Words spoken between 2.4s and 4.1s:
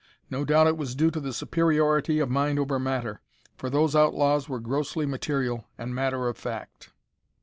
over matter, for those